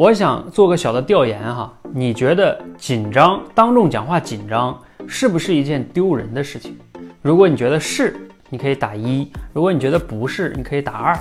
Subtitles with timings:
[0.00, 6.74] 我想做个小的调研哈，你觉得紧张当众讲话紧张是不是一件丢人的事情？
[7.20, 8.16] 如果你觉得是，
[8.48, 11.14] 你可以打一；如果你觉得不是，你可以打二。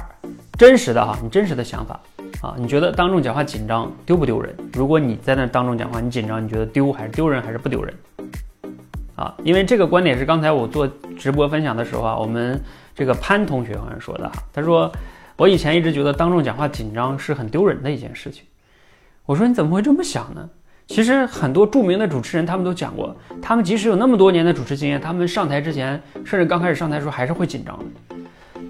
[0.58, 2.00] 真实的哈，你真实的想法
[2.42, 4.56] 啊，你觉得当众讲话紧张丢不丢人？
[4.72, 7.94] 如果你在那当众讲话，你紧张，你觉得丢还是丢人还是不丢人？
[9.18, 12.58] 啊，因为这个观点是刚才我做直播分享的时候啊，我们
[12.96, 14.90] 这个潘同学好像说的哈，他说
[15.36, 18.46] 我以前一直觉得当众讲话紧张是很丢人的一件事情。
[19.30, 20.50] 我说你怎么会这么想呢？
[20.88, 28.16] 其实很多著名的主持人他们都讲过，他们即使有那么多年的主持经验，他们上台之前，甚至刚开始上台的时候还是会紧张的。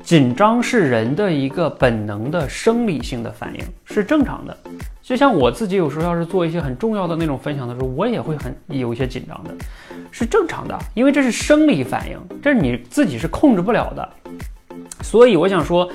[0.04, 4.58] 紧张是人的一个本能的生理性的反应，是正常的。
[5.02, 9.56] 就像我自己有时候要是做一些很重要的那种分享的时候，我也会很有一些紧张的，
[10.12, 14.10] 是正常的，因为这是生理反应，这是你自己是控制不了的。
[15.04, 15.90] 所以我想说。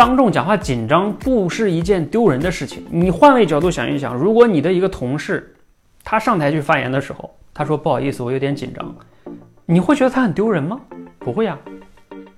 [0.00, 2.82] 当众讲话紧张不是一件丢人的事情。
[2.90, 5.54] 你换位角度想一想，如果你的一个同事，
[6.02, 8.94] 他上台去发言的时候，他说不好意思，我有点紧张，
[9.66, 10.80] 你会觉得他很丢人吗？
[11.18, 11.58] 不会呀，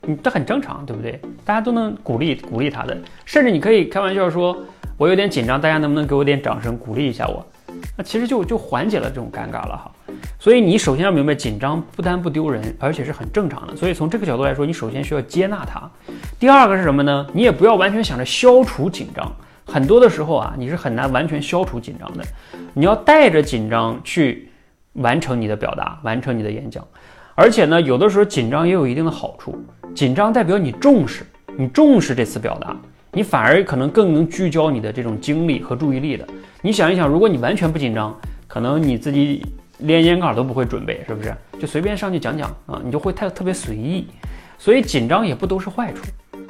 [0.01, 1.21] 你这很正常，对不对？
[1.45, 4.61] 大家都能鼓励鼓励他的，甚至你可以开玩笑说，
[4.97, 7.47] 我有点紧张，大家能不能给我点掌声鼓励一下我？
[7.97, 9.93] 那其实就就缓解了这种尴尬了哈。
[10.43, 13.77] 所以你首先要明白，紧张不单不丢人，而且是很正常的。
[13.77, 15.89] 所以从这个角度来说，你首先需要接纳它。
[16.37, 17.25] 第二个是什么呢？
[17.33, 19.33] 你也不要完全想着消除紧张。
[19.65, 22.25] 很多的时候啊，你是很难完全消除紧张的。
[22.75, 24.49] 你要带着紧张去
[24.95, 26.85] 完成你的表达，完成你的演讲。
[27.37, 29.57] 而且呢，有的时候紧张也有一定的好处。
[29.95, 31.25] 紧张代表你重视，
[31.57, 32.77] 你重视这次表达，
[33.13, 36.27] 你反而可能更能聚焦你的这种精力和注意力的。
[36.63, 38.13] 你想一想，如果你完全不紧张，
[38.49, 39.41] 可能你自己。
[39.83, 41.35] 连演稿都不会准备，是不是？
[41.59, 44.09] 就随便上去讲讲啊，你就会太特别随意。
[44.59, 46.03] 所以紧张也不都是坏处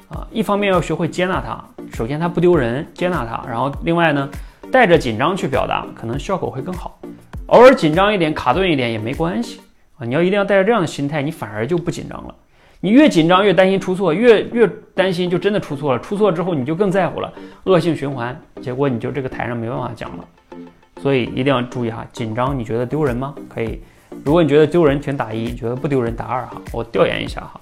[0.09, 0.27] 啊。
[0.31, 3.43] 一方面要学会接纳它，首先它不丢人，接纳它。
[3.49, 4.29] 然后另外呢，
[4.71, 7.01] 带着紧张去表达，可能效果会更好。
[7.47, 9.61] 偶尔紧张一点，卡顿一点也没关系
[9.99, 10.05] 啊。
[10.05, 12.35] 你要一定要带着这样的心态，你反而就不紧张了。
[12.81, 15.99] 你越紧张越担心出错，越越担心就真的出错了。
[16.01, 17.33] 出错之后你就更在乎了，
[17.65, 20.25] 恶性循环，结果你就这个台上没办法讲了。
[21.03, 23.35] 所以一定要注意哈，紧张你觉得丢人吗？
[23.53, 23.81] 可以，
[24.25, 26.63] 如果你觉得丢人，请打一；觉得不丢人，打二哈。
[26.73, 27.61] 我调研一下哈。